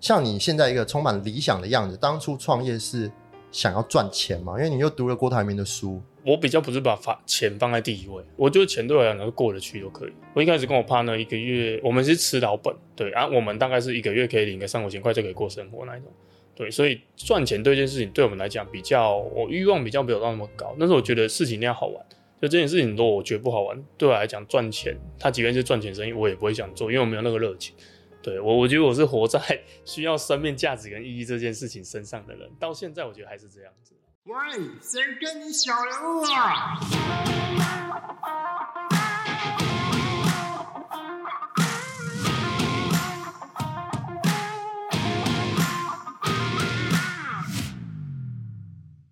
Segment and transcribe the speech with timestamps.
[0.00, 3.10] 像你现在一个充满理想的样子，当初创业是
[3.52, 4.56] 想要赚钱嘛？
[4.56, 10.12] 因为你又读了郭台铭的书，我比较不是把发钱放在第一位，我觉得钱对我来讲是过得去就可以。
[10.32, 16.10] 我一开始跟我 partner 一个月，我们是吃老本，对啊，我们大概是一个月可以领个三五千块就可以过生活那一种，
[16.54, 22.02] 对，所以赚钱这件事情对我们来讲比较，我欲望比较没有到那么高，但是我觉得事情一定要好玩。
[22.40, 27.74] 就这件事情，如果我觉得不好玩，对我来讲赚钱，他即便是赚钱生意，我也不会想做，因为我没有那个热情。
[28.22, 29.40] 对我，我觉得我是活在
[29.84, 33.94] 需要生命价值跟意义这件事情身上的人，到现在我觉得还是这样子。
[34.24, 34.34] 喂，
[34.82, 36.78] 谁跟你小人物啊？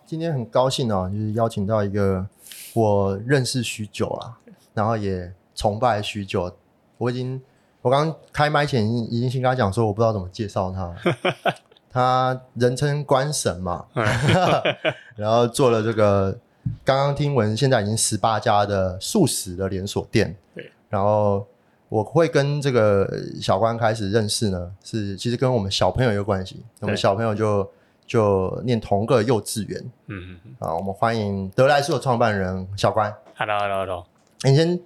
[0.04, 2.28] 今天很高兴哦，就是邀请到一个
[2.74, 4.38] 我认识许久了，
[4.74, 6.54] 然后也崇拜许久。
[6.98, 7.40] 我已经，
[7.82, 10.94] 我刚开麦前已经先跟他讲说，我不知道怎么介绍他。
[11.90, 13.86] 他人称关神嘛，
[15.16, 16.36] 然后做了这个，
[16.84, 20.36] 刚刚听闻现在已经十八家的素食的连锁店。
[20.54, 21.46] 对，然后
[21.88, 23.08] 我会跟这个
[23.40, 26.62] 小关开始认识呢，是其实跟我们小朋友有关系。
[26.80, 27.68] 我们小朋友就
[28.06, 29.90] 就念同个幼稚园。
[30.08, 33.12] 嗯啊，我们欢迎德莱素的创办人小关。
[33.34, 34.06] ，Hello Hello Hello，
[34.42, 34.80] 你先，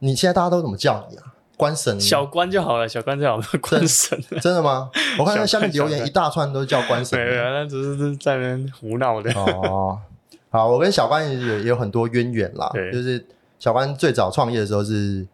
[0.00, 1.31] 你现在大家都怎么叫你啊？
[1.62, 2.00] 关神？
[2.00, 4.20] 小关就好了，小关就好了，关神。
[4.40, 4.90] 真的吗？
[5.16, 7.36] 我看到下面留言一大串都叫关神没。
[7.36, 9.32] 有，那只是在那边胡闹的。
[9.34, 9.96] 哦，
[10.50, 12.68] 好，我跟小关也有也有很多渊源啦。
[12.72, 13.24] 对就是
[13.60, 15.24] 小关最早创业的时候是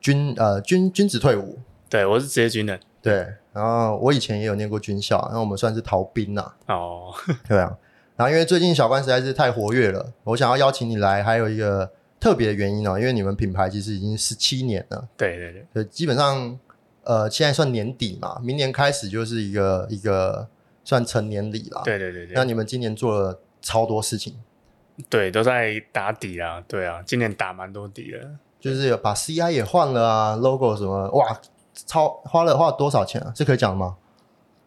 [0.00, 1.58] 军呃军军子退伍，
[1.90, 2.80] 对，我是职业军人。
[3.02, 3.26] 对。
[3.52, 7.12] 然后我以前也有念过军校，然后我们算是逃兵呐，哦，
[7.46, 7.76] 对啊。
[8.16, 11.90] 然后因为最近小关实在是太活跃了，我想要邀请你来，还有一个
[12.24, 16.58] 特别的原因哦，因为你们品牌其实已经十七年了，对对对，就基本上
[17.02, 20.48] 呃现在算年底嘛，明年开始就是一个一个
[20.82, 21.82] 算成年礼啦。。
[21.84, 24.34] 对对对对，那你们今年做了超多事情，
[25.10, 28.30] 对都在打底啊，对啊，今年打蛮多底的。
[28.58, 31.38] 就是有把 CI 也换了啊，logo 什么，哇，
[31.74, 33.30] 超花了花了多少钱啊？
[33.36, 33.98] 这可以讲吗？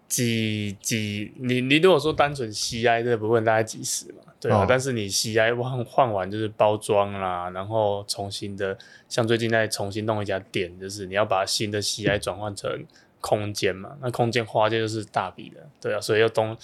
[0.07, 8.77] 几几，你你如果说单纯 CI 这个部分大概几十嘛，对啊，哦但是你 CI 换换完就是包装啦，然后重新的，
[9.09, 12.85] 像最近在重新弄一家店，就是你要把新的 CI 转换成
[13.19, 16.55] 空间嘛，那空间花这就是大笔的，对啊，所以又东，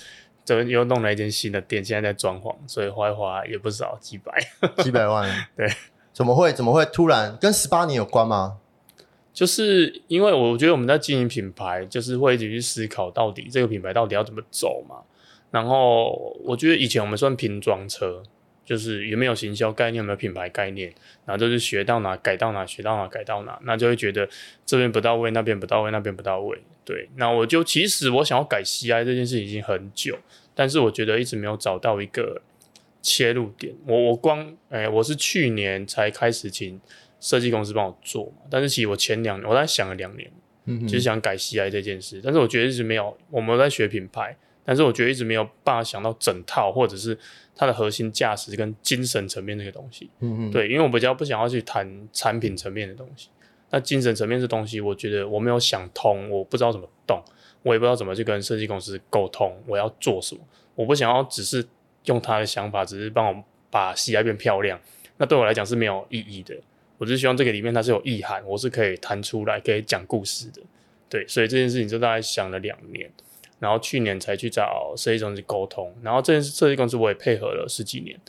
[0.45, 4.31] 这又弄了一间新的店，现在在装潢，所以花一花也不少，几百。
[4.83, 5.27] 几百万？
[5.57, 5.67] 对，
[6.13, 8.59] 怎么会怎么会突然跟十八年有关吗？
[9.33, 14.97] 就是因为我觉得我们在经营品牌，就是会一直去思考到底这个品牌到底要怎么走嘛。
[15.53, 18.23] 然后我觉得以前我们算拼装车，
[18.65, 20.91] 就是有没有行销概念，有没有品牌概念，
[21.27, 24.27] 然后就是学到哪改到哪，学到哪改到哪，那就会觉得
[24.65, 26.57] 这边不到位，那边不到位，那边不到位。
[26.83, 30.17] 对，那我就其实我想要改 CI 这件事已经很久，
[30.55, 32.41] 但是我觉得一直没有找到一个
[33.03, 33.75] 切入点。
[33.85, 36.81] 我我光哎、我是去年才开始请
[37.19, 40.29] 设计公司帮我做嘛，但是其实我前两年我在想了两年，
[40.65, 44.35] 嗯哼就是想改 CI 这件事，但是我觉得一直没有，我们在学品牌，
[44.65, 47.17] 但是我觉得一直没有办法想到整套或者是
[47.55, 50.09] 它的核心价值跟精神层面这个东西。
[50.19, 53.29] 嗯嗯，对，因为我比较不想要去谈产品层面的东西，
[53.71, 57.21] 那精神层面这东西，我觉得我没有想通，我不知道怎么动，
[57.61, 60.41] 我也不知道怎么去跟设计公司沟通，我要做什么，
[60.75, 61.65] 我不想要只是
[62.05, 64.79] 用他的想法，只是帮我把 CI 变漂亮，
[65.17, 66.55] 那对我来讲是没有意义的。
[66.99, 70.61] 我只是希望这个里面它是有意涵，我是可以弹出来，可以讲故事的。
[71.09, 73.11] 对，所以这件事情就大概想了两年，
[73.63, 78.19] 然后去年才去找设计公司沟通，然后这件事设计公司我也配合了十几年，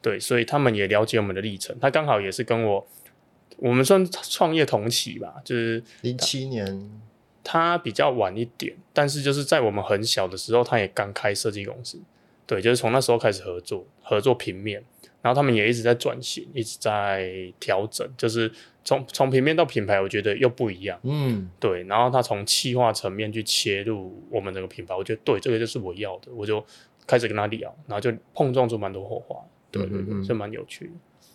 [0.00, 2.86] 对，所以他们也了解我们的历程，他刚好也是跟我，
[3.56, 6.88] 我们算创业同期吧，就是零七年，
[7.42, 11.98] 他比较晚一点，但是就是在我们很小的时候，他也刚开设计公司，
[12.46, 14.80] 对，就是从那时候开始合作，合作平面，
[15.22, 18.48] 然后他们也一直在转型，一直在调整，就是
[18.84, 26.64] 从从平面到品牌，我觉得又不一样，嗯，对，然后他从企划层面去切入我们这个品牌，我觉得对，这个就是我要的，我就
[27.06, 29.36] 开始跟他聊，然后就碰撞出蛮多火花，
[29.70, 30.92] 对对对，嗯嗯嗯蛮有趣的。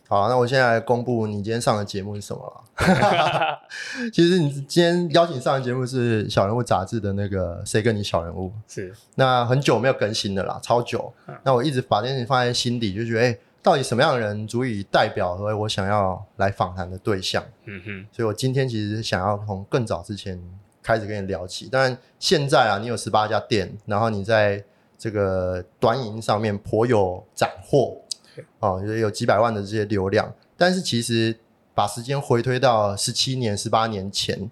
[0.07, 3.60] 好，那我现在来公布你今天上的节目是什么了。
[4.12, 11.36] 其实你今天邀请上的节目是《小人物》杂志的那个“谁跟你小人物是，”，那很久没有更新的啦，超久嗯。
[11.44, 17.44] 那我一直把这件事情放在心底，就觉得，哎、到底什么样的人足以代表为我想要来访谈的对象？
[17.66, 20.42] 嗯哼，所以我今天其实想要从更早之前
[20.82, 21.68] 开始跟你聊起。
[21.68, 24.64] 当然，现在啊，你有十八家店，然后你在
[24.98, 28.02] 这个短影上面颇有斩获
[28.36, 30.34] 对，哦，有有几百万的这些流量。
[30.58, 31.38] 但是其实
[31.74, 34.50] 把时间回推到十七年、十八年前，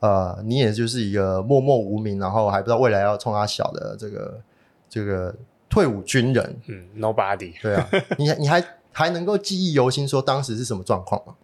[0.00, 4.40] 呃，你也就是一个默默无名，然后还不知道未来要冲他小的这个
[4.88, 5.34] 这个
[5.72, 7.88] 退伍军人，嗯，nobody 对啊，
[8.18, 11.34] 你 你还还能够记忆犹新，说当时是什么状况吗？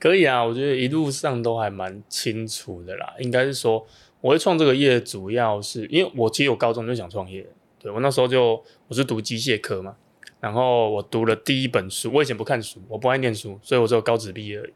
[0.00, 3.14] 可以啊，我觉得一路上都还蛮清楚的啦。
[3.20, 3.86] 应该是说，
[4.20, 7.46] 我会创这个业，主要是因为我其实我高中就想创业，
[7.78, 9.94] 对我那时候就我是读机械科嘛，
[10.40, 14.72] 然后我读了第一本书，我以前不看书，我不爱念书，所以我只有高职毕业而已。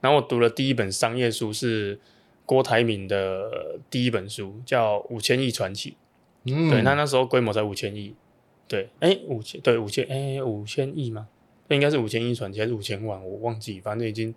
[0.00, 2.00] 然后我读了第一本商业书是
[2.44, 5.90] 郭台铭的第一本书，叫《五千亿传奇》。
[6.46, 8.14] 嗯，对，那那时候规模才五千亿，
[8.66, 11.28] 对，哎，五千，对，五千，哎，五千亿吗？
[11.68, 13.22] 那应该是五千亿传奇还是五千万？
[13.24, 14.34] 我忘记，反正已经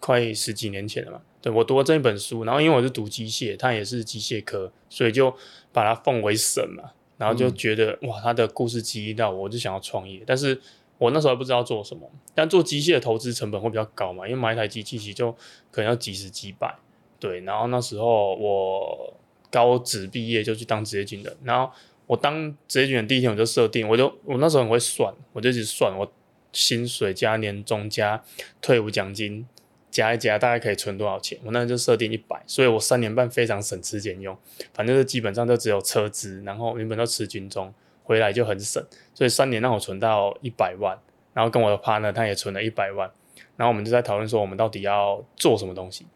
[0.00, 1.20] 快十几年前了嘛。
[1.40, 5.34] 对我读了这一本书，然后因为我是读机械，他也是机械科，所以就
[5.72, 6.90] 把它奉为神嘛。
[7.18, 10.22] 然后就觉得、哇，他的故事激励到我，我就想要创业。
[10.26, 10.60] 但是
[10.98, 15.32] 我那时候还不知道做什么，但做机械的投资成本会比较高嘛，因为买一台机器其实就
[15.70, 16.74] 可能要几十几百。
[17.18, 19.14] 对，然后那时候我
[19.50, 21.72] 高职毕业就去当职业军人，然后
[22.06, 26.12] 我当职业军人第一天我就设定，我就我那时候很会算，我就一直算我
[26.52, 28.22] 薪水加年终加
[28.60, 29.46] 退伍奖金
[29.90, 31.38] 加一加，大概可以存多少钱？
[31.44, 34.36] 我那时候就设定一百，所以我三年半非常省吃俭用，
[34.72, 37.74] 反正就基本上就只有车资，然后原本都吃军中，
[38.04, 38.80] 回来就很省，
[39.12, 40.96] 所以三年让我存到一百万，
[41.34, 43.10] 然后跟我的 partner 他也存了一百万，
[43.56, 46.06] 然后我们就在讨论说我们到底要做什么东西。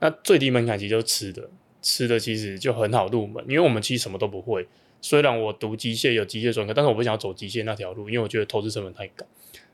[0.00, 1.48] 那最低门槛其实就吃的，
[1.80, 4.68] 吃的其实就很好入门，因为我们其实什么都不会。
[5.00, 9.24] 虽然我读机械有机械专科，但是我不想要走机械那条路，因为我觉得投资成本太高。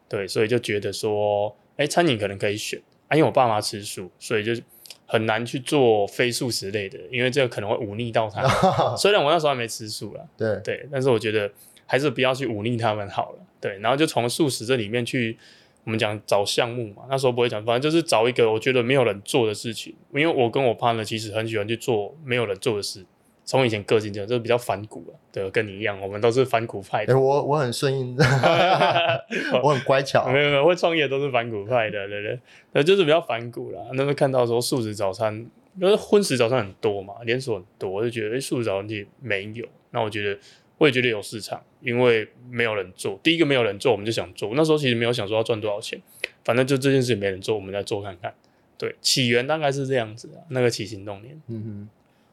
[0.09, 4.63] 对，所以就觉得说，哎，餐饮可能可以选，啊，因为我爸妈吃素，所以就是
[5.07, 8.51] 很难去做非素食类的，因为这个可能会忤逆到他们。
[8.97, 11.51] 虽然我那时候还没吃素啦，对，对，但是我觉得
[11.87, 13.39] 还是不要去忤逆他们好了。
[13.61, 15.37] 对，然后就从素食这里面去，
[15.85, 23.05] 我们讲找项目嘛，那时候不会讲，反正就是找一个我觉得没有人做的事情，因为我跟我 partner 其实很喜欢去做没有人做的事。
[23.45, 27.19] 从以前个性就就是比较反骨了，对，跟你一样，我们都是反骨派哎、的。
[27.19, 28.17] 我我很顺应，
[29.63, 32.41] 我很乖巧没，有没有，会创业都是反骨派的，对不对？
[32.73, 33.81] 那就是比较反骨啦。
[33.93, 35.35] 那时候看到说素食早餐，
[35.79, 39.67] 因为荤食早餐很多嘛，连锁很多，我就觉得哎，素食早餐其实没有。
[39.91, 40.39] 那我觉得
[40.79, 43.21] 我也觉得有市场，因为没有人做。
[43.23, 44.53] 第一个没有人做，我们就想做。
[44.55, 46.01] 那时候其实没有想说要赚多少钱，
[46.45, 48.33] 反正就这件事情没人做，我们再做看看。
[48.77, 51.41] 对，起源大概是这样子啊，那个起心动念。
[51.49, 51.89] 嗯哼。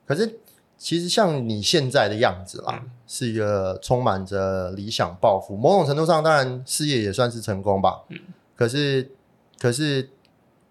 [0.07, 0.39] 可是
[0.81, 8.01] 其实像你现在的样子啦，嗯是一个充满着理想抱负，某种程度上当然事业也算是成功吧。
[8.09, 8.17] 嗯。
[8.55, 9.11] 可是
[9.59, 10.09] 可是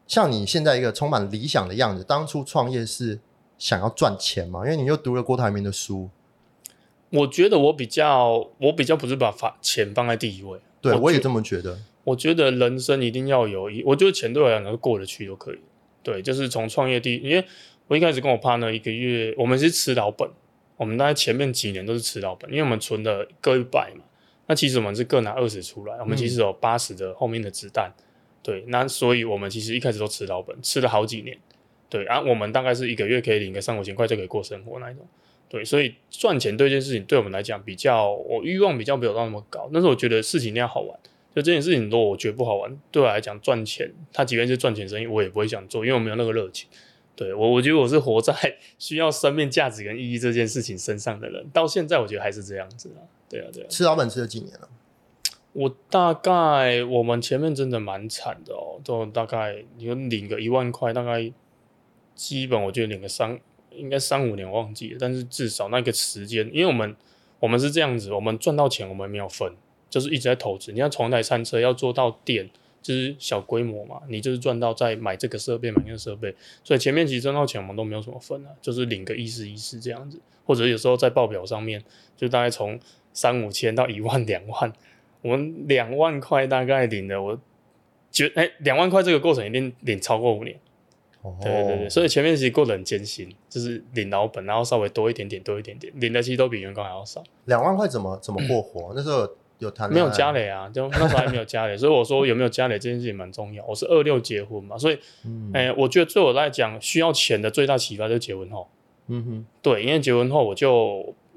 [0.09, 3.21] 像你现在一个充满理想的样子，当初创业是
[3.57, 4.65] 想要赚钱嘛？
[4.65, 6.11] 因为你又读了郭台铭的书，
[7.11, 10.59] 我觉得我比较，我比较不是把发钱放在第一位。
[10.81, 11.79] 对我也这么觉得。
[12.03, 15.61] 我觉得人生一定要有一，我觉得钱对我来讲是过得去就可以。
[16.03, 17.45] 对，就是从创业第一，因为
[17.91, 20.31] 我一开始跟我 partner 一个月，我们是吃老本，
[20.77, 24.05] 我们大概前面几年都是吃老本，因为我们存的各一百嘛，
[24.47, 27.93] 那其实我们是各拿二十出来，我们其实有八十的后面的子弹。
[28.45, 31.37] 对，那所以我们其实一开始都吃老本，吃了好几年。
[31.89, 35.05] 对，啊、我们大概是一个月可以领个三五千块就可以过生活那一种。
[35.49, 40.97] 对，所以赚钱对这件事情对我们来讲比较，我欲望比较没有到那么高，但是我觉得事情一定要好玩。
[41.35, 46.69] 就这件事情，如果我觉得不好玩，对我来讲赚钱，它即便是赚钱生意，我也不会想做，因为我没有那个热情。
[47.21, 48.35] 对我，我觉得我是活在
[48.79, 53.05] 需要生命价值跟意义这件事情身上的人，到现在我觉得还是这样子啊。
[53.29, 53.67] 对啊，对啊。
[53.69, 54.67] 吃老本吃了几年了？
[55.53, 61.31] 我大概我们前面真的蛮惨的哦，都大概你说领个一万块，大概
[62.15, 63.39] 基本我觉得领个三
[63.71, 66.97] 应该三五年忘记了，但是至少那个时间，因为我们
[67.39, 69.53] 我们是这样子，我们赚到钱我们没有分，
[69.91, 70.73] 就是一直在投资。
[70.73, 72.49] 你要从一台餐车要做到店，
[72.83, 76.35] 就是小规模嘛，你就是赚到再买这个设备买那个设备，
[76.65, 81.83] 所以前面其实赚到钱我们都没有什么分啊，就是领个意思意思这样子，或者有时候在报表上面
[82.17, 82.79] 就大概从
[83.13, 84.73] 三五千到一万两万。
[85.23, 87.39] 我们两万块大概领的，我
[88.11, 90.59] 觉哎，两万块这个过程一定领超过五年。
[91.21, 97.23] 哦，对对对，所以前面其实过得很艰辛，就是领老本，然后稍微多一点点，多一点点，领的其实都比员工还要少。
[97.45, 98.95] 两万块怎么怎么过活？
[98.97, 103.64] 那时候有没有家里啊，就那时候还没有家里， 所以我说有没有家里这件事情蛮重要。
[103.67, 108.69] 我是二六结婚嘛，所以嗯哎，我觉得对我来讲，需要钱的最大启发就是结婚后。
[109.09, 110.73] 嗯哼，对，因为结婚后我就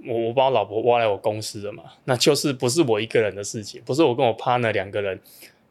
[0.05, 5.19] 我我把我老婆挖来我公司了嘛，那就是不是我一个人的事情，不是我跟我 partner 两个人，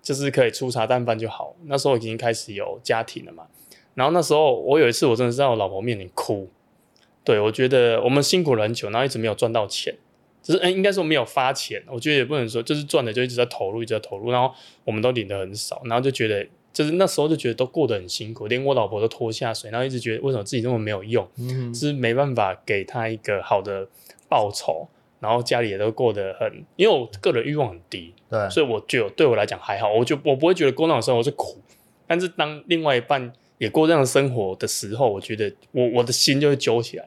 [0.03, 1.55] 就是可以粗茶淡饭就好。
[1.67, 3.47] 那时候已经开始有家庭了嘛，
[3.95, 6.49] 然后那时候我有一次我真的是在我老婆面前哭，
[7.23, 9.95] 对我觉得我们辛苦了很久，然后一直没有赚到钱，
[10.43, 14.53] 就是哎、应该说没有发钱，我觉得也不能说就是赚的就一直在投入，一直在投入，然后
[14.85, 23.87] 我们都领的很少，然后就觉得就是那时候就觉得都过得很辛苦，连我老婆都拖下水，然后一直觉得为什么自己那么没有用，嗯，是没办法给她一个好的
[24.29, 24.89] 报酬，
[25.21, 31.59] 然后家里也都过得很，因为我个人欲望很低，对，所以我就对我来讲还好，我就我不会觉得过那种生活是苦，
[32.07, 37.07] 但是当另外一半也过这样的生活的时候，我觉得我我的心就会揪起来。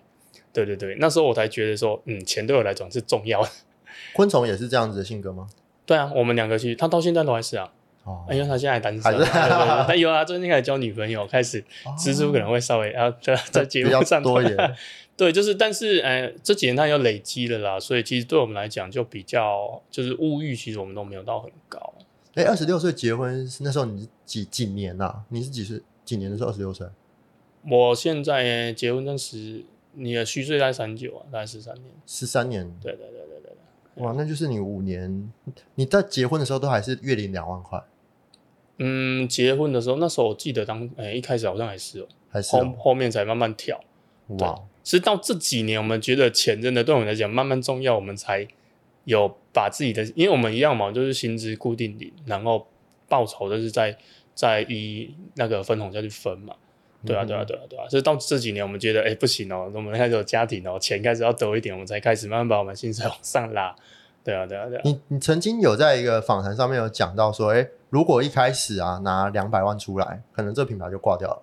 [0.56, 3.50] 对对对，那时候我才觉得说，嗯，钱对我来讲是重要的。
[4.14, 5.50] 昆虫也是这样子的性格吗？
[5.86, 7.70] 对啊，我们两个其实他到现在都还是啊，
[8.06, 9.26] 哦，因为他现在还单身，
[9.86, 11.62] 还有啊，最近开始交女朋友，开始
[12.00, 14.76] 蜘蛛可能会稍微啊在 在节目上多一点。
[15.18, 21.94] 对，就是但是呃这几年他有累积了啦，所以其实对我们来讲就比较就是物欲，其实我们都没有到很高。
[22.34, 25.82] 哎，二十六岁结婚是那时候你是几几年呐、你是几岁？
[26.04, 26.86] 几年的时候二十六岁？
[27.70, 29.64] 我现在结婚证十，
[29.96, 31.86] 你的虚岁在三九啊，大概十三年。
[32.06, 32.66] 十三年。
[32.82, 33.52] 对对对对对
[33.96, 34.04] 对。
[34.04, 35.32] 哇，那就是你五年。
[35.75, 37.82] 你在结婚的时候都还是月领两万块，
[38.78, 43.80] 嗯，结婚的时候，那时候我记得当诶、一开始好像还是哦，后还是哦、后面才慢慢跳。
[44.40, 48.46] 哇，是到这几年，我们觉得钱真的对我们来讲慢慢重要，我们才
[49.06, 52.68] 有把自己的，因为我们一样嘛，就是薪资固定领，然后
[53.08, 53.98] 报酬都是在
[54.34, 56.54] 在以那个分红下去分嘛。
[57.06, 63.76] 对啊，对啊，对啊，对啊，所以到这几年，我们觉得，哎，不行哦，我们开始有家庭哦，钱开始要多一点，我们才开始慢慢把我们薪水往上拉。
[64.24, 64.82] 对啊，对啊，对啊。
[64.84, 71.42] 你你曾经有在一个访谈上面有讲到说，哎，如果一开始啊拿两百万出来，可能这品牌就挂掉了。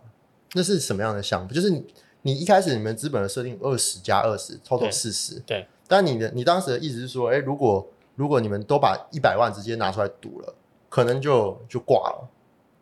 [0.54, 1.54] 那是什么样的想法？
[1.54, 1.86] 就是你
[2.22, 5.38] 你一开始你们资本的设定二十加二十，total 四十。
[5.46, 5.66] 对。
[5.86, 10.54] 但你的你当时的意思是说，哎，如果如果你们都把一百万直接拿出来赌了，
[10.88, 12.28] 可能就就挂了。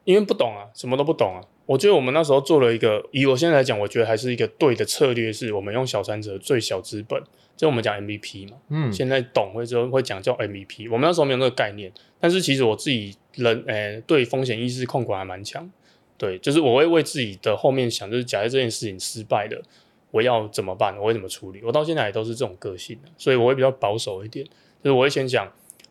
[0.05, 1.41] 因为不懂啊，什么都不懂啊。
[1.67, 7.23] 我觉得我们那时候做了一个，以我现在来讲，我觉得还是一个对的策略，是我们用小三者最小资本，
[7.57, 8.57] 就我们讲 MVP 嘛。
[8.71, 15.71] 嗯，现在懂会之后会讲叫 MVP，我们那时候没有那个概念，但是其实我自己人诶、对风险意识控管还蛮强，
[16.19, 19.63] 对，就是我会为自己的后面想，就是假设这件事情失败了，
[20.11, 20.99] 我要怎么办？
[20.99, 21.61] 我会怎么处理？
[21.63, 24.45] 我到现在也都是这种个性的，所以我会比较保守一点，
[24.83, 25.49] 就是我会先想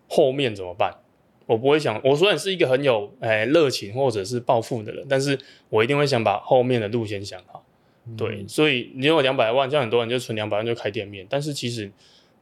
[0.09, 0.93] 后面怎么办。
[1.49, 5.35] 我不会想，我虽然是一个很有诶热情或者是抱负的人，但是
[5.69, 7.65] 我一定会想把后面的路先想好。
[8.15, 11.91] 对，所以你有两百万，像很多人就存两百万就开店面，但是其实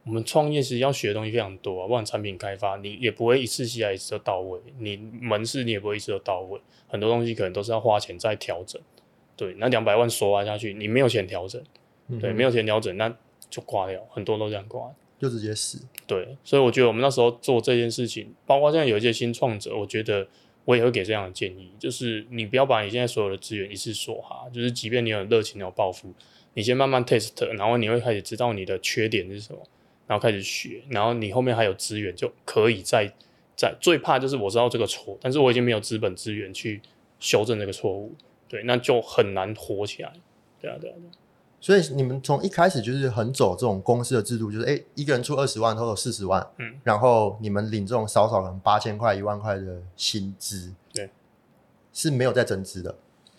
[0.04, 8.78] 我们创业是要学的东西非常多啊，不管产品开发，你也不会一次下来一次就到位，你门市你也不会一次就到位，很多东西可能都是要花钱再调整。
[9.36, 11.62] 对，那两百万说完下去，你没有钱调整，
[12.20, 13.08] 对，没有钱调整，那
[13.48, 14.90] 就挂掉，很多都这样挂。
[15.18, 15.80] 就直接死。
[16.06, 20.26] 对，所以我觉得我们那时候做这件事情，包括现在有一些新创者，我觉得
[20.64, 26.12] 我也会给这样的建议，就是你不要把你现在所有的资源一次说哈，就是即便你有热情、有抱负，
[26.54, 29.60] 你先慢慢 test，然后你会开始知道你的缺点是什么，
[30.06, 33.12] 然后开始学，然后你后面还有资源，就可以再
[33.56, 36.80] 再最怕就是我知道这个错，但是我已经没有资本资源去
[37.18, 38.14] 修正这个错误，
[38.48, 40.12] 对，那就很难活起来。
[40.60, 41.12] 对啊，对啊，对啊。
[41.60, 51.10] 所以你们从一开始就是很走这种公司的制度，就是哎，一个人出二十万，total 四十万，嗯，然后你们领这种少少可能八千块、一万块的薪资，对，
[51.92, 52.94] 是没有在增资的。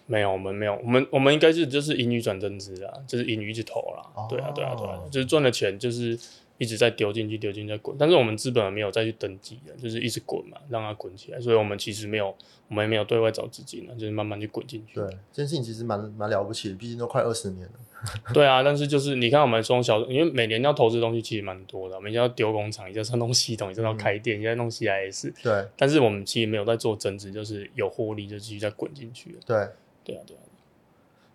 [0.06, 4.04] 没有，我们没有，我们我们应该是就是盈余转增资啊，就是盈余一直投啦。
[4.16, 6.18] 哦对啊，对啊，对啊，就是赚的钱就是
[6.60, 7.96] 一直在丢进去，丢进去再滚。
[7.98, 11.39] 但是我们资本没有再去登记的，就是一直滚嘛，让它滚起来。
[11.42, 12.36] 所以我们其实没有，
[12.68, 14.96] 我们也没有对外找资金了，就是慢慢去滚进去。
[14.96, 17.74] 对，这件事情其实蛮蛮了不起的，毕竟都快二十年了。
[18.34, 25.34] 对啊，但是就是你看我们从小，因为每年要投资的东西其实蛮多的，我们要丢工厂，也要弄系统，也要开店，也要弄 CIS。
[25.42, 29.39] 对但是我们其实没有在做增值，就是有获利就继续再滚进去了。
[29.46, 29.68] 对，
[30.04, 30.39] 对啊，对啊。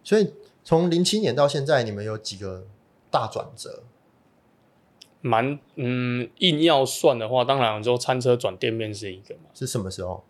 [0.03, 0.31] 所以
[0.63, 2.67] 从零七年到现在，你们有几个
[3.11, 3.83] 大转折？
[5.27, 9.45] 蛮嗯，硬要算的话，当然就餐车转店面是一个嘛。
[9.55, 10.23] 是什么时候？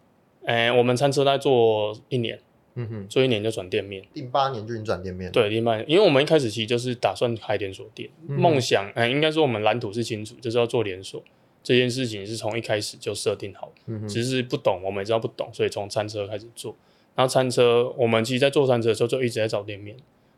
[0.47, 2.39] 诶、我们餐车在做一年，
[2.77, 4.05] 嗯哼，做一年就转店面。
[4.13, 11.21] 零八年就已经转店面。，对，零八年，因为我们一开始其实就是打算开连锁店，嗯梦想，哎、应该说我们蓝图是清楚，就是要做连锁
[11.65, 16.77] 这件事情是从一开始就设定好的，嗯哼，只是不懂，我们也知道不懂，所以从餐车开始做。
[17.17, 19.97] 然后餐车，我们其实在做餐车的时候就一直在找店面，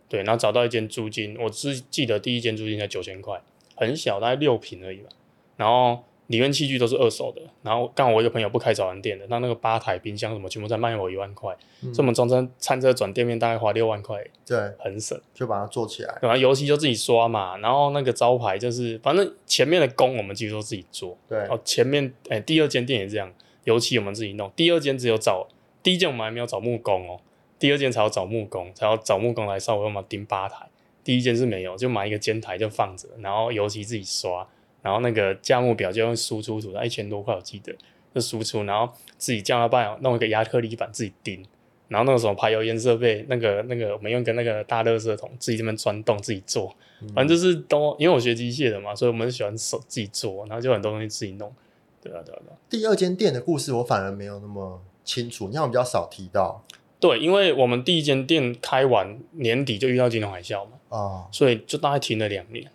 [0.09, 3.43] 对，然后找到一间租金，我只记得第一间租金才九千块，
[3.77, 5.09] 很小，大概六平而已吧。
[5.57, 15.19] 然后里面器具都是二手的，然后刚好我一个朋友不开早餐店的，那那个吧台、冰箱什么全部在卖我一万块，嗯所以我们装餐餐车转店面大概花六万块，对，很省。
[15.33, 16.19] 就把它做起来。
[16.21, 21.17] 然后油漆就自己刷嘛，然后那个招牌就是反正前面的工我们几乎都自己做。
[21.29, 23.33] 对，哦，前面哎、第二间店也这样，
[23.65, 24.51] 油漆我们自己弄。
[24.57, 25.47] 第二间只有找，
[25.83, 27.21] 第一间我们还没有找木工哦，
[27.59, 30.67] 第二间才要找木工，才要找木工来稍微帮忙钉吧台。
[31.07, 34.45] 第一间是没有，就买一个尖台就放着，然后油漆自己刷，
[34.83, 37.73] 然后那个价目表就用输出图，一千多块我记得
[38.13, 41.47] 就输出，然后自己叫他爸弄一个亚克力板自己钉，
[41.87, 46.75] 然后那个什么排油烟设备，那个那个我们用个那个大垃圾桶自己这边钻洞自己做，
[47.15, 51.55] 反正就是都因为我学机械的嘛，所以我们喜欢手自己做，然后就很多东西自己弄。
[52.03, 52.57] 对啊，对啊，对啊。
[52.69, 56.65] 第二间店的故事我反而没有那么清楚，你好像比较少提到
[56.99, 61.27] 对，因为我们第一间店开完年底就遇到金融海啸嘛，啊。
[61.33, 62.71] 所以就大概停了两年。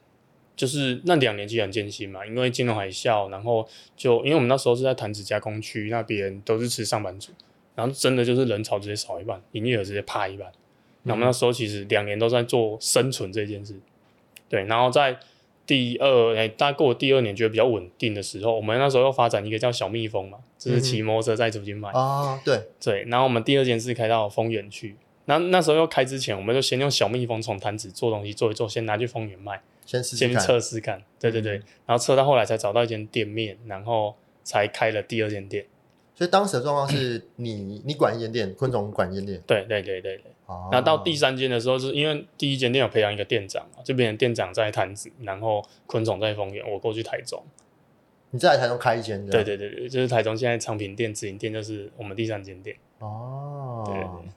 [0.54, 7.32] 就是那两年其实很艰辛嘛，因为金融海啸，然后就因为我们那时候是在弹子加工区那边，都是吃上班族，
[7.74, 10.52] 然后真的就是人潮直接少一半，营业额直接趴一半。
[11.04, 13.74] 那我们那时候其实两年都在做生存这件事，
[14.48, 15.18] 对，然后在
[15.66, 30.44] 第二哎，大概过了第二年觉得比较稳定的时候，我们那时候又发展一个叫小蜜蜂嘛，就是骑摩托车在附近卖，啊，对，对，然后我们第二件事开到丰原去，然后那时候要开之前，我们就先用小蜜蜂从坛子做东西做一做，先拿去丰原卖，先先试试看。
[30.44, 31.54] 测试看，对对对，
[31.86, 35.66] 然后测到后来才找到一间店面，然后才开了第二间店，
[36.16, 39.42] 所以当时的状况是你你管一间店，昆虫管一间店。
[39.46, 40.32] 对对对对对。
[40.48, 47.42] 啊，然后到第三间的时候，是因为第一间店有培养一个店长嘛，这边的店长在潭子，然后昆虫在丰原，我过去台中。
[48.32, 52.76] 你再来台中开一间，对对对对，就是台中现在昌平店、直营店，就是我们第三间店。
[53.00, 54.30] 哦，对对对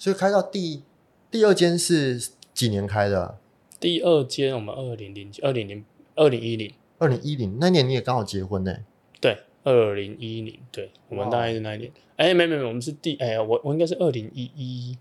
[0.00, 0.82] 所以开到第
[1.30, 3.38] 第二间是几年开的？
[3.78, 8.78] 第二间我们二零零二零零二零一零，二零一零那年你也刚好结婚呢。
[9.20, 11.92] 对，二零一零，对我们大概是那一年。
[12.16, 14.96] 哎，没没没，我们是第哎呀，我我应该是二零一一，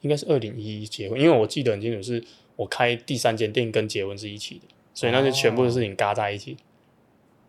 [0.00, 2.24] 应该是二零一一结婚，因为我记得很清楚，是
[2.56, 4.62] 我开第三间店跟结婚是一起的，
[4.92, 6.56] 所以那些全部的事情嘎在一起。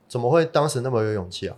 [0.08, 1.58] 怎么会当时那么有勇气啊？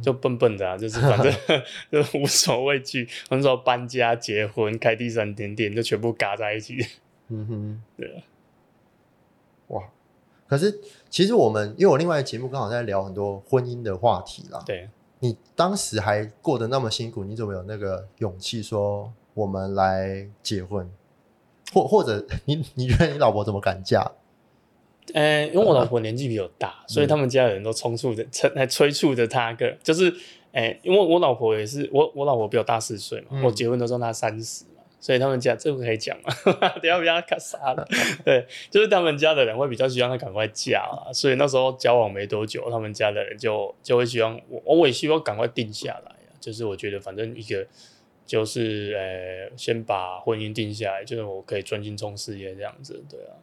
[0.00, 1.32] 就笨笨的啊，就是反正
[1.90, 3.08] 就无所畏惧。
[3.30, 6.76] 那时候搬家、结婚、开第三间店，就全部嘎在一起。
[7.28, 8.22] 嗯哼，对啊，
[9.68, 9.82] 哇！
[10.46, 10.78] 可是
[11.10, 14.62] 其实我们因为我另外的节目刚好在聊很多婚姻的话题啦。
[14.64, 14.88] 对，
[15.18, 20.88] 你当时还过得那么辛苦，你怎么有那个勇气说我们来结婚？
[21.72, 24.08] 或或者你你觉得你老婆怎么敢嫁？
[25.14, 30.12] 呃，因为我老婆年纪比我大，所以他们家的人都冲促着、催、来催促着她个，就是，
[30.52, 37.86] 哎，因为我老婆也是我，我老婆比我大四岁嘛，嗯我结婚的时候她三十嘛，所以他们家这个可以讲嘛，等一下不要卡杀了。
[38.24, 47.66] 对，就是他们家的人会比较希望她赶快嫁啊，所以那时候交往没多久，他们家的人就就会希望我，我也希望赶快定下来啊，就是我觉得反正一个。
[48.26, 53.38] 就是呃，先把婚姻定下来，就是我可以专心冲事业这样子，对啊。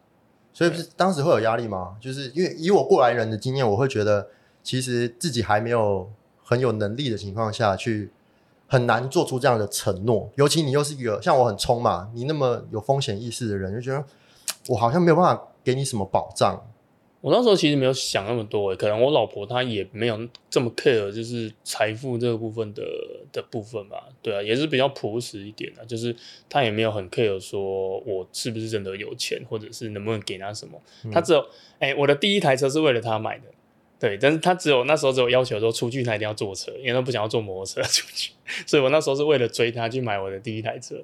[0.54, 1.96] 所以不是当时会有压力吗？
[2.00, 4.28] 就是因为以我过来人的经验，我会觉得
[4.62, 6.08] 其实自己还没有
[6.44, 8.12] 很有能力的情况下去，
[8.68, 10.30] 很难做出这样的承诺。
[10.36, 14.04] 尤其你又是一个像我很冲嘛，你那么有风险意识的人，就觉得
[14.68, 16.62] 我好像没有办法给你什么保障。
[17.24, 22.82] 我那时候其实没有想那么多欸，可能我老婆她也没有这么 care，就是财富这个部分的
[23.32, 24.06] 的部分吧。
[24.20, 26.14] 对啊，也是比较朴实一点的，就是
[26.50, 30.78] 她也没有很 care 说我是不是真的有钱，或者是能不能给她什么。
[31.10, 31.42] 她只有
[31.78, 33.44] 哎、我的第一台车是为了她买的，
[33.98, 38.32] 对，但是她只有那时候只有要求说出去她一定要坐车，因为她不想要坐摩托车出去，
[38.66, 41.02] 所以我那时候是为了追她去买我的第一台车。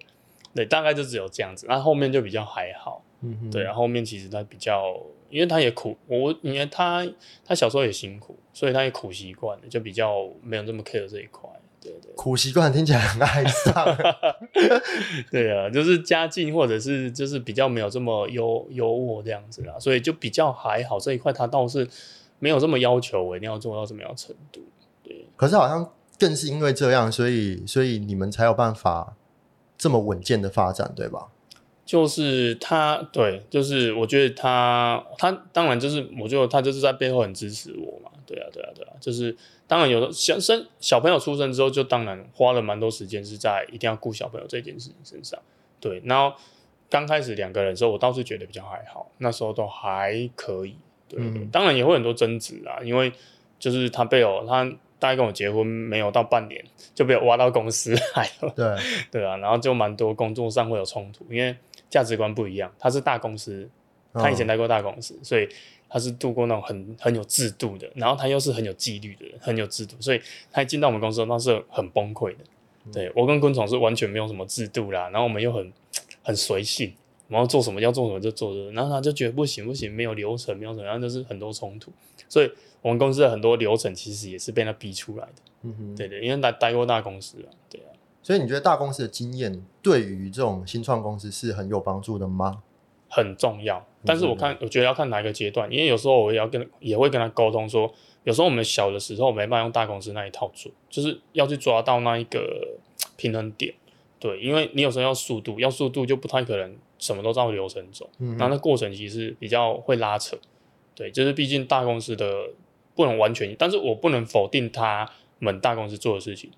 [0.55, 3.03] 对，大概就只有这样子，那后面就比较还好。
[3.23, 7.07] 嗯哼，对，然后后面其实他比较，因为他也苦，我因为他
[7.45, 11.49] 他小时候也辛苦，所以他也苦习惯了，就比较没有这么 care 这一块。
[11.83, 13.97] 对对苦习惯听起来很哀伤。
[15.33, 21.89] 对啊，就是家境或者是就是比较没有这么优优渥这样子啦，所以就比较还好这一块，他倒是
[22.39, 24.61] 没有这么要求我一定要做到什么样程度。
[25.03, 29.17] 对，可是好像更是因为这样，所以所以你们才有办法
[29.79, 31.29] 这么稳健的发展，对吧？
[31.91, 45.37] 就是他，对，就是我觉得他，他当然就是，我觉得他就是在背后很支持我嘛，对啊，对啊，对啊，就是当然有的小生小朋友出生之后，就当然花了蛮多时间是在一定要顾小朋友这件事情身上，
[45.81, 46.33] 对，然后
[46.89, 50.77] 刚开始两个人的时候，我倒是觉得比较还好，那时候都还可以，
[51.17, 53.13] 嗯当然也会很多争执啊，因为
[53.59, 54.65] 就是他被我他
[55.01, 58.53] 大概跟我结婚没有到半年，就被我挖到公司来了。
[58.55, 58.77] 对，
[59.11, 61.57] 对啊，然后就蛮多工作上会有冲突，因为
[61.91, 62.73] 价值观不一样。
[62.79, 63.69] 他是大公司，
[64.15, 65.47] 他以前待过大公司，所以
[65.89, 72.45] 他是度过那种很很有制度的，然后他又是很有纪律的人，很有制度，所以他一进到我们公司，那是很崩溃的。
[72.91, 75.71] 对我跟昆虫是完全没有什么制度啦，然后我们又很
[76.23, 76.95] 很随性，
[77.29, 81.93] 然后做什么要做什么就做的，然后他就觉得不行不行，没有流程，没有怎么样，就是很多冲突。
[82.27, 82.51] 所以
[82.81, 85.43] 我们公司的很多流程其实也是被他逼出来的。
[85.63, 87.90] 嗯哼，对对，因为待待过大公司啊，对啊。
[88.23, 92.63] 所以你觉得大公司的经验对于这种新创公司是很有帮助的吗？
[93.09, 93.85] 很重要。
[94.05, 97.93] 但是我看，我觉得要看哪一个阶段，因为有时候我也要跟也会跟他沟通说，
[98.25, 102.79] 有时候我们小的时候没办法用大公司那一套做，就是要去抓到那一个
[103.17, 103.75] 平衡点。
[104.19, 110.37] 对，因为你有时候要速度，要速度就不太可能什么都照流程走，嗯然后那过程其实比较会拉扯。
[110.95, 112.51] 对，就是毕竟大公司的
[112.95, 116.51] 不能完全，但是我不能否定他们大公司做的事情，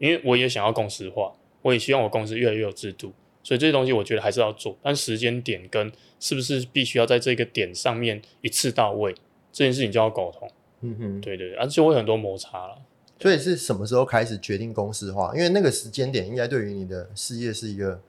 [0.00, 1.32] 因为我也想要公司化，
[1.62, 3.12] 我也希望我公司越来越有制度，
[3.44, 9.14] 所以这些东西我觉得还是要做，但时间点跟是不是必须要在这个点上面一次到位，
[9.52, 10.50] 这件事情就要沟通。
[10.80, 12.78] 嗯哼，对对对，而且会很多摩擦了。
[13.20, 15.30] 所以是什么时候开始决定公司化？
[15.34, 18.00] 因为那个时间点应该对于你的事业是一个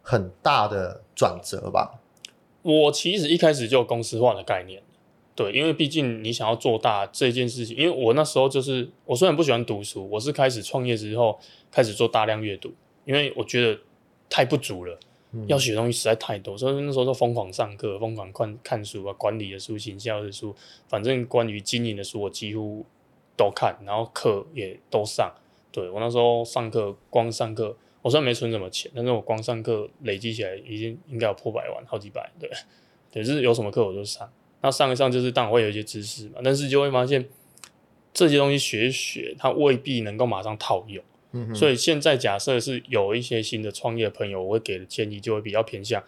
[0.00, 2.00] 很大的转折吧？
[2.62, 4.80] 我其实一开始就有公司化的概念，
[5.36, 11.38] 对，因为毕竟你想要做大这件事情，因为我那时候就是我虽然不喜欢读书，我是开始创业之后
[11.72, 12.72] 开始做大量阅读，
[13.04, 13.80] 因为我觉得
[14.30, 14.96] 太不足了，
[15.32, 20.54] 嗯要学的东西实在太多，所以那时候就疯狂上课，疯狂看看书啊，管理的书、行销的书，
[20.86, 22.86] 反正关于经营的书我几乎
[23.36, 25.34] 都看，然后课也都上。
[25.72, 32.30] 对我那时候上课，光上课我虽然没存什么钱，但是我光上课累积起来已经应该有破百万，好几百。
[32.38, 32.48] 对，
[33.10, 34.30] 对，就是有什么课我就上。
[34.64, 37.22] 那上一上就是当然会有一些知识嘛，但是就会发现
[38.14, 41.04] 这些东西学一学，它未必能够马上套用。
[41.32, 46.02] 嗯，所以现在假设是有一些新的创业朋友，我会给的建议就会比较偏向，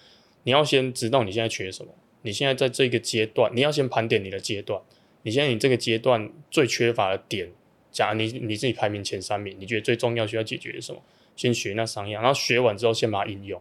[0.44, 1.92] 你要先知道你现在缺什么，
[2.22, 4.80] 你现在在这个阶段，你要先盘点你的阶段，
[5.20, 7.50] 你现在你这个阶段最缺乏的点，
[7.92, 11.02] 假如你你自己排名前三名，你觉得最重要需要解决什么？
[11.36, 13.60] 先学那三样，然后学完之后先把它应用，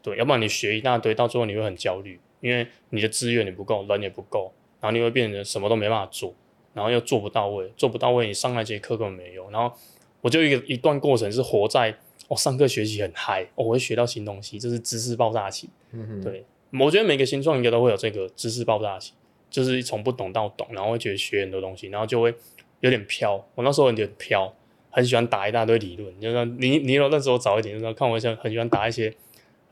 [0.00, 6.34] 对，要不然你学一大堆，到最后你会很焦虑，因为你的资源也不够，人也不够，然后你会变成什么都没办法做，
[6.74, 9.74] 然后又做不到位，做不到位，你上那节课根本没用，然后
[10.20, 11.96] 我就一个一段过程是活在
[12.28, 15.70] 我、哦、上课学习很嗨、哦，我会学到新东西，这是知识爆炸期。
[15.92, 16.44] 嗯哼，对，
[16.80, 19.12] 我觉得每个新创应该都会有这个知识爆炸期，
[19.48, 22.34] 就是从不懂到懂，然后会觉得学很多东西，然后就会
[22.80, 23.34] 有点飘。
[23.54, 24.52] 我那时候有点飘，
[24.90, 29.12] 很喜欢打一大堆理论，就是说你你有那时候早一点，就是看我像很喜欢打一些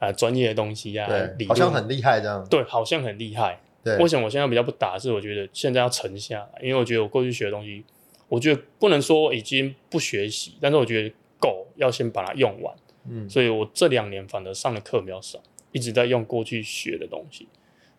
[0.00, 1.06] 啊专、业的东西啊，
[1.38, 2.44] 理对，论好像很厉害这样。
[2.50, 3.60] 对，好像很厉害。
[3.84, 4.98] 对，为什么我现在比较不打？
[4.98, 7.84] 是我觉得现在要沉下来，因为我觉得我过去学的东西，
[8.28, 12.74] 我觉得不能说已经不学习，但是我觉得够，要先把它用完。
[13.08, 15.38] 嗯所以我这两年反而上的课比较少，
[15.72, 17.48] 一直在用过去学的东西。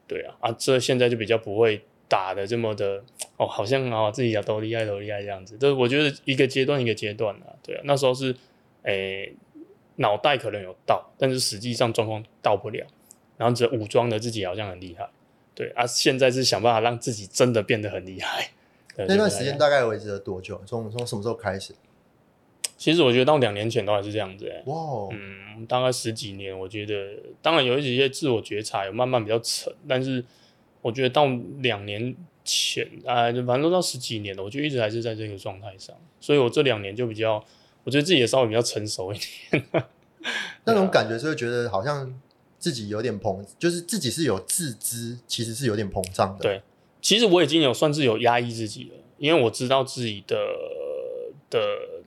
[0.08, 3.04] 对啊，啊，这现在就比较不会打的这么的
[3.38, 5.58] 哦，好像啊自己啊都厉害都厉害这样子。
[5.60, 8.36] 这我觉得一个阶段一个阶段啊，对啊，那时候是
[8.84, 9.34] 诶
[9.98, 12.86] 脑袋可能有到，但是实际上状况到不了，
[13.38, 15.10] 然后只武装的自己好像很厉害。
[15.54, 18.52] 对啊，现在是想办法让自己真的变得很厉害。
[18.96, 20.62] 对那段时间大概维持了多久？
[20.66, 21.74] 从从什么时候开始？
[22.78, 30.26] 其实我觉得到两年前都还是这样子、欸，哇哦，嗯，大概十几年，我觉得当然有一些自我觉察，有慢慢比较沉，但是
[30.82, 31.28] 我觉得到
[31.60, 37.46] 两年前，啊、就反正都到十几年了，我就一直还是在这个状态上，所以我这两年就比较，
[37.84, 39.18] 我觉得自己也稍微比较成熟一
[39.50, 39.66] 点。
[40.66, 42.14] 那种感觉是会觉得好像
[42.60, 46.44] 自己有点膨，就是自己是有自知，其实是有点膨胀的。
[46.44, 46.62] 对
[47.02, 50.38] 其实我已经有算是有压抑自己了，因为我知道自己的
[51.50, 51.60] 的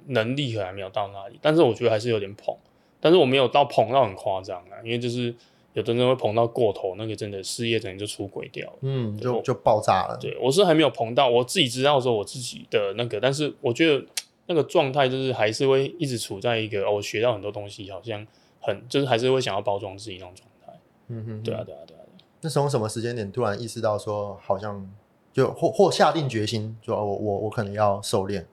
[0.06, 2.56] 能力可能还没有到那里，但是我觉得还是有点膨，
[3.00, 5.34] 但是我没有到膨到很夸张啊，因为就是
[5.72, 8.76] 有的人会膨到过头，那个真的事业可能就出轨掉了。
[8.82, 10.16] 嗯，就就爆炸了。
[10.20, 14.06] 对我是还没有膨到，我自己知道说我自己的那个，但是我觉得
[14.46, 18.26] 那个状态就是还是会一直处在一个、哦、我学到很多东西，好像
[18.61, 20.80] 很就是还是会想要包装自己那种状态。
[21.09, 21.62] 嗯哼，对啊，。
[21.64, 22.00] 对啊，对啊。
[22.40, 24.87] 那从什么时间点突然意识到说，好像
[25.33, 28.44] 就或或下定决心，说哦我我我可能要收敛。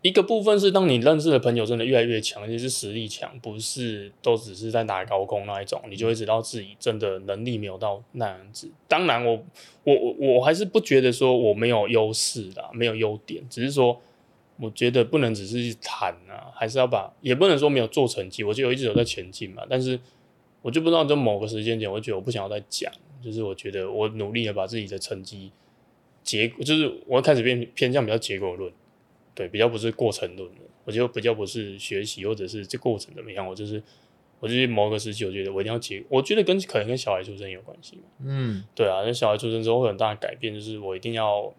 [0.00, 8.68] 一个部分是当你认识的朋友真的越来越强，而且是实力强，不是都只是在打高空那一种，你就会知道自己真的能力没有到那样子。
[8.88, 9.40] 当然我，
[9.84, 13.96] 我我我还是不觉得说我没有优势啦，没有优点，只是说
[14.58, 19.64] 我觉得不能只是谈啊，还是要把，也不能说没有做成绩，我就一直有在前进嘛。
[19.68, 19.98] 但是
[20.60, 25.50] 我就不知道，在某个时间点，我觉得我不想要再讲，就是我觉得我努力的把自己的成绩
[26.22, 28.72] 结果，就是我开始变偏向比较结果论。
[29.34, 33.82] 对，比较不是过程论的，我觉得比较不是学习或者是这过程怎么样，我就是
[34.40, 38.02] 我就是某个时期，我觉得我一定要结，我觉得跟可能跟小孩出生有关系嘛。
[38.22, 41.50] 嗯，对啊，那小孩出生之后会很大的改变，就是我一定要，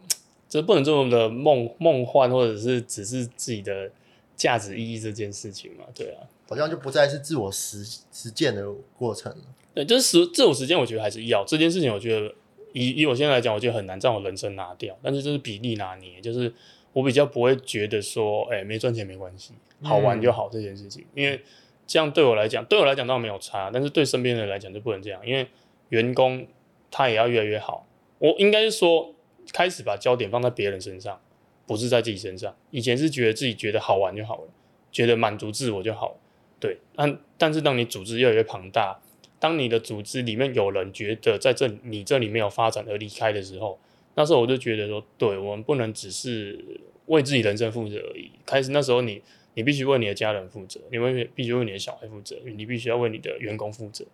[0.54, 3.90] 这不能这么的梦梦幻，或者是只是自己的
[4.36, 5.84] 价值意义这件事情嘛。
[5.96, 9.44] 对啊，好像就不再是自我实实践的过程了。
[9.74, 12.32] 对，就是时这种时间，我觉得还是要这件事情，我觉得
[12.72, 16.54] 以以我现在来讲，我觉得很难在我人生拿掉，但是就是比例拿捏，就是
[16.92, 21.42] 我比较不会觉得说，哎、没赚钱没关系，好玩就好这件事情，因为
[21.88, 25.48] 这样对我来讲，对我来讲倒没有差，但是对身边人来讲就不能这样，因为
[25.90, 26.46] 员工
[26.92, 27.88] 他也要越来越好，
[28.20, 29.16] 我应该是说
[29.52, 31.20] 开始把焦点放在别人身上，
[31.66, 34.48] 不是在自己身上，以前是觉得自己觉得好玩就好了，
[34.92, 36.16] 觉得满足自我就好了。
[36.60, 39.00] 对，但但是当你组织越来越庞大，
[39.40, 43.78] 当你的组织里面有人觉得在这你这里没有发展而离开的时候，
[44.16, 46.64] 那时候我就觉得说，对我们不能只是
[47.08, 48.32] 为自己人生负责而已。
[48.46, 49.22] 开始那时候你
[49.56, 54.06] 你必须为你的家人负责，你为必须为你的小孩负责，你必须要为你的员工负责。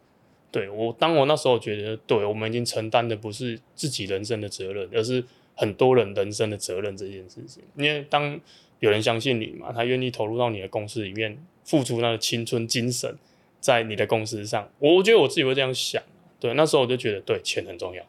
[0.51, 5.23] 对我，当我那时候觉得，对我们已经承担的不是自己人生的责任，而是
[5.55, 7.63] 很多人人生的责任这件事情。
[7.75, 8.39] 因为当
[8.79, 13.15] 有人相信你嘛，他愿意投入到你的公司里面，付出他的青春精神
[13.59, 14.67] 在你的公司上。
[14.79, 16.01] 我我觉得我自己会这样想，
[16.39, 18.03] 对，那时候我就觉得，对，钱很重要，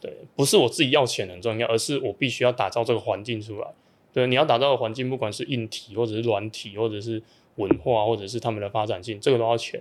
[0.00, 3.68] 对，不是我自己要钱很重要，而是我必须要打造这个环境出来。
[4.12, 7.22] 对，你要打造的环境，不管是硬体或者是软体，或者是
[7.56, 9.80] 文化，或者是他们的发展性，这个都要钱。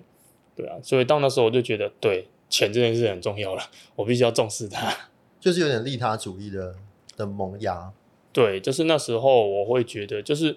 [0.55, 3.63] 对啊，所以到那时候我就觉得，对钱这件事很重要了，
[3.95, 4.95] 我必须要重视它。
[5.39, 6.73] 就是有点利他主义的
[7.17, 7.91] 的萌芽。
[8.31, 10.55] 对，就是那时候我会觉得，就是，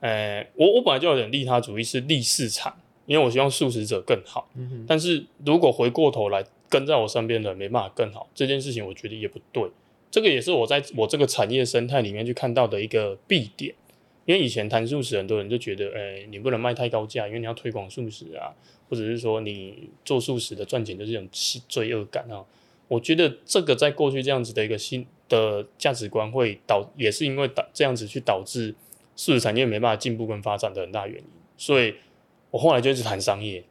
[0.00, 2.74] 呃，我我本来就有点利他主义，是利市场，
[3.06, 4.48] 因为我希望素食者更好。
[4.54, 9.70] 嗯哼，但是如果回过头来跟在我身边的人没办法更好，这件事情我觉得也不对。
[10.10, 13.74] 这个也是我在我这个产业生态里面去看到的一个弊点。
[14.30, 18.54] 因为以前谈素食，很多人就觉得，哎，你不能卖太高价，因为你要推广素食啊，
[18.88, 22.44] 或者是说你做素食的赚钱就是一种罪恶感啊。
[22.86, 28.72] 我觉得这个在过去这样子的一个新的价值观，会导也是因为导这样子去导致
[29.16, 31.24] 素食产业没办法进步跟发展的很大原因。
[31.56, 31.96] 所以
[32.52, 33.64] 我后来就一直谈商业，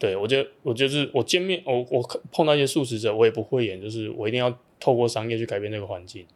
[0.00, 6.26] 对我就我就是我见面我我碰到一些素食者，我也不会演，就是我一定要透过商业去改变这个环境。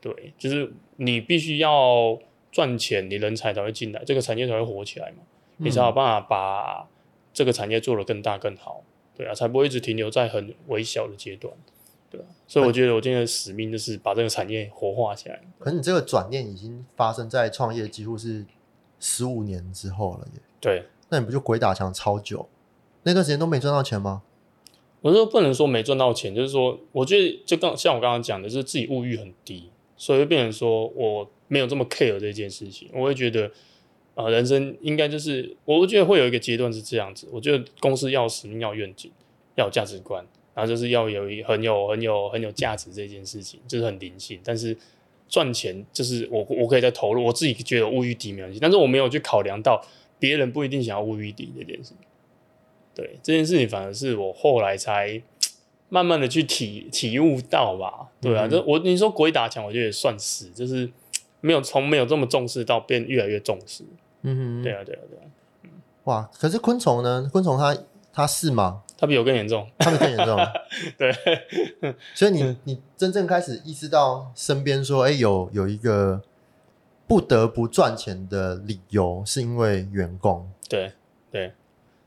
[0.00, 2.18] 对，就是你必须要。
[2.54, 5.24] 赚钱，你人才才会进来，这个产业才会火起来嘛，
[5.56, 6.88] 你才有办法把
[7.32, 8.84] 这个产业做得更大更好，
[9.16, 11.52] 对啊，才不会一直停留在很微小的阶段，
[12.08, 15.40] 对啊，所以我觉得我今天的使命就是把这个产业活化起来。
[15.58, 18.46] 可是你这个转念已经发生在创业几乎是
[19.00, 20.40] 十五年之后了耶。
[20.60, 22.48] 对，那你不就鬼打墙超久？
[23.02, 24.22] 那段时间都没赚到钱吗？
[25.02, 29.70] 我说不能说没赚到钱，就是说，我觉得就刚像我刚刚讲的，就是自己物欲很低，
[30.04, 31.30] 所以会变成说我。
[31.46, 33.48] 没有这么 care 这件事情，我会觉得，
[34.14, 37.28] 啊，人生应该就是，我觉得会有一个阶段是这样子。
[37.30, 39.12] 我觉得公司要使命、要愿景、
[39.54, 44.40] 要有价值观，然后就是要有一很有、很有、很有价值这件事情，就是很灵性。
[44.42, 44.76] 但是
[45.28, 49.80] 赚钱就是我我可以再投入，我自己觉得物欲低没关系，但是我没有去考量到
[50.18, 51.92] 别人不一定想要物欲低这件事。
[52.94, 55.20] 对这件事情，反而是我后来才
[55.88, 58.08] 慢慢的去体体悟到吧。
[58.20, 60.90] 对啊，就我你说鬼打墙，我觉得也算是，就是。
[61.46, 63.84] 没有从没有这么重视到变越来越重视，
[64.22, 65.28] 嗯哼，对啊对啊对啊，
[66.04, 66.30] 哇！
[66.38, 67.28] 可是昆虫呢？
[67.30, 67.76] 昆虫它
[68.14, 68.82] 它是吗？
[68.96, 70.38] 它比我更严重，它比更严重。
[70.96, 71.12] 对，
[72.16, 76.22] 所以你你真正开始意识到身边说，哎，有有一个
[77.06, 80.50] 不得不赚钱的理由，是因为员工。
[80.66, 80.92] 对
[81.30, 81.52] 对，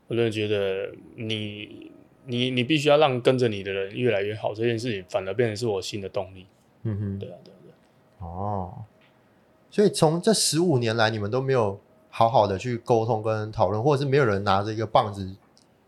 [0.08, 1.92] 我真的觉得你
[2.28, 6.46] 你你必须要让跟着你的人越来越好，这件事情反而变成是我新的动力。
[6.84, 7.72] 嗯哼，对啊对对，
[8.18, 8.72] 哦。
[9.70, 15.34] 所以从这十五年来，你们都没有好好的去沟通跟讨论，或者是没有人拿着一个棒子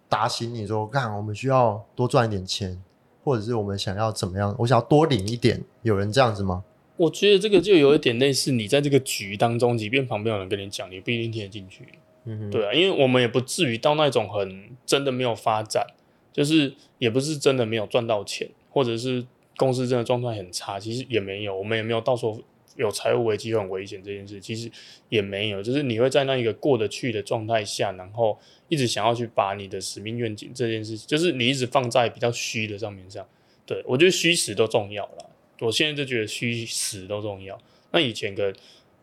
[0.09, 2.83] 打醒你说：“看，我们需要多赚一点钱，
[3.24, 4.55] 或者是我们想要怎么样？
[4.59, 6.64] 我想要多领一点。”有人这样子吗？
[6.96, 11.88] 我觉得这个就有一点类似，你在这个局当中，即便旁边有人跟你讲，你不一定听得进去。
[12.24, 15.87] 嗯，对啊，因为我们也不至于到那种很真的没有发展，
[16.32, 19.24] 就是也不是真的没有赚到钱，或者是
[19.56, 22.40] 公司真的状态很差，其实也没有，我们也没有到时候。
[22.76, 24.70] 有财务危机很危险这件事，其实
[25.10, 28.38] 也没有，就是你会在那一个过得去的状态下，然后
[28.68, 33.26] 一直想要去把你的使命愿景这件事，就是你一直放在比较虚的上面上。
[33.66, 37.60] 对我觉得虚实都重要了，我现在就觉得虚实都重要。
[37.90, 38.54] 那以前跟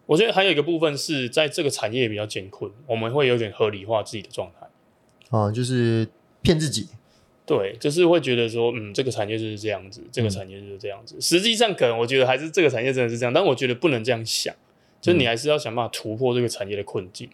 [0.07, 6.07] 我觉得还有一个部分是在这个产业比较艰困，我们会有点合理化自己的状态，啊，就是
[6.41, 6.87] 骗自己。
[7.47, 11.15] 对，就是会觉得说，嗯，这个产业就是这样子，这个产业就是这样子。
[11.21, 14.53] 实际上，可能我觉得还是这个产业真的是这样，但我觉得不能这样想，
[14.99, 17.29] 就是你还是要想办法突破这个产业的困境。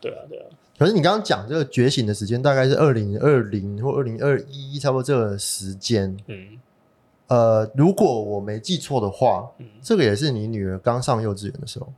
[0.00, 0.44] 对啊，对啊。
[0.78, 6.16] 可是你刚刚讲这个觉醒的时间，大概是二零二零或二零二一，差不多这个时间。
[6.28, 6.58] 嗯。
[7.26, 9.50] 呃，如果我没记错的话，
[9.82, 11.92] 这个也是你女儿刚上幼稚园的时候。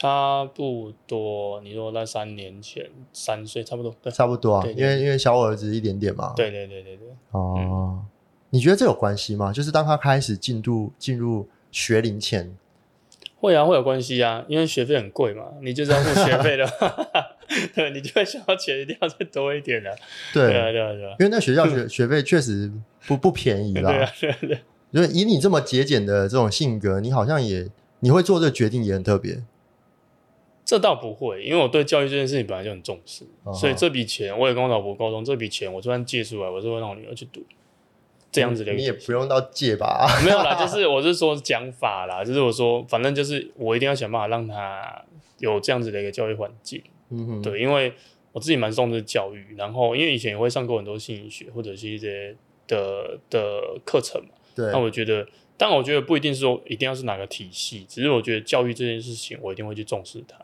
[0.00, 6.34] 差不多，你说在三年前三岁，差不多，差不多啊，因为因为小我儿子一点点嘛。
[6.36, 7.08] 对对对对对。
[7.32, 8.04] 哦，
[8.50, 9.52] 你觉得这有关系吗？
[9.52, 12.56] 就是当他开始进入进入学龄前，
[13.40, 16.64] 会啊，会有关系啊，因为学费很贵嘛，你就是要付学费的，
[17.74, 19.92] 对，你就会想要钱一定要再多一点的。
[20.32, 22.70] 对啊，对啊，对啊，因为那学校学学费确实
[23.08, 23.90] 不不便宜啦。
[23.90, 24.58] 对啊，对啊，对。
[24.92, 29.42] 因为以你这么节俭的这种性格，你好像也你会做这个决定也很特别。
[30.68, 37.42] 这倒不会，因为我对教育这件事情本来就很重视，哦所以这笔钱我也跟我老婆沟通，这笔钱我就算借出来，我是会让我女儿去读，
[38.30, 40.06] 这样子的你也不用到借吧？
[40.22, 45.02] 没有啦， 就是我是说讲法啦，就是我说反正就是我一定要想办法让她
[45.38, 47.94] 有这样子的一个教育环境，嗯哼，对，因为
[48.32, 55.26] 我自己蛮重视教育，然后因为以前也会上过很多心理学或者是一些的的课程嘛，对那，我觉得，
[55.56, 60.36] 但我觉得不一定是说一定要是哪个体系，只是我觉得教育这件事情，我一定会去重视它。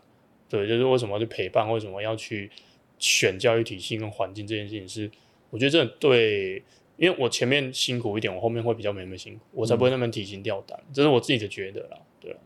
[0.49, 2.51] 对，就是为什么要去陪伴，为什么要去
[2.99, 5.11] 选教育体系跟环境这件事情是，
[5.51, 6.63] 我觉得这对，
[6.97, 11.99] 因为我前面辛苦一点，我后面会比较没那么辛苦，我才不会那么提心吊胆，这是我自己的觉得啦。
[12.21, 12.39] 对啊，